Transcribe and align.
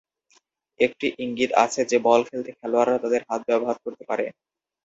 একটি 0.79 1.07
ইঙ্গিত 1.23 1.51
আছে 1.63 1.81
যে 1.91 1.97
বল 2.07 2.21
খেলতে 2.29 2.51
খেলোয়াড়রা 2.57 3.01
তাদের 3.03 3.21
হাত 3.29 3.41
ব্যবহার 3.49 3.77
করতে 3.83 4.03
পারে। 4.09 4.25